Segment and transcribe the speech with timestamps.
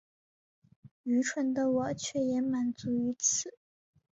[1.03, 3.55] 愚蠢的我却也满足於此